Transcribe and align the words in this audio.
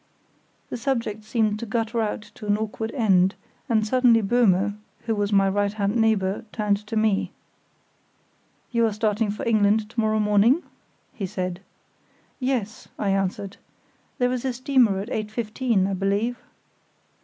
The 0.71 0.77
subject 0.77 1.23
seemed 1.23 1.59
to 1.59 1.67
gutter 1.67 2.01
out 2.01 2.23
to 2.33 2.47
an 2.47 2.57
awkward 2.57 2.91
end, 2.93 3.35
and 3.69 3.85
suddenly 3.85 4.23
Böhme, 4.23 4.79
who 5.05 5.13
was 5.13 5.31
my 5.31 5.47
right 5.47 5.73
hand 5.73 5.95
neighbour, 5.95 6.43
turned 6.51 6.77
to 6.87 6.95
me. 6.95 7.31
"You 8.71 8.87
are 8.87 8.93
starting 8.93 9.29
for 9.29 9.47
England 9.47 9.87
to 9.91 9.99
morrow 9.99 10.17
morning?" 10.19 10.63
he 11.13 11.27
said. 11.27 11.59
"Yes," 12.39 12.87
I 12.97 13.11
answered; 13.11 13.57
"there 14.17 14.31
is 14.31 14.43
a 14.43 14.53
steamer 14.53 14.97
at 14.97 15.09
8.15, 15.09 15.87
I 15.87 15.93
believe." 15.93 16.39